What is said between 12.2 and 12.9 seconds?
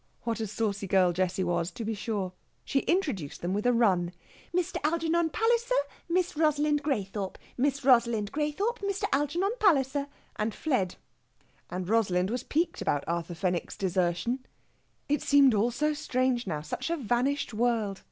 was piqued